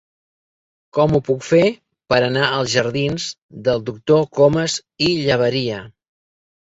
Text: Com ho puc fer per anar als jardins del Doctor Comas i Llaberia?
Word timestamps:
Com 0.97 1.11
ho 1.17 1.19
puc 1.27 1.43
fer 1.47 1.65
per 2.13 2.19
anar 2.29 2.47
als 2.55 2.71
jardins 2.77 3.27
del 3.69 3.85
Doctor 3.91 4.27
Comas 4.41 4.79
i 5.09 5.15
Llaberia? 5.19 5.85